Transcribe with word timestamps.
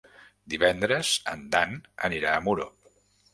Divendres 0.53 1.11
en 1.33 1.43
Dan 1.57 1.77
anirà 2.09 2.33
a 2.39 2.41
Muro. 2.49 2.67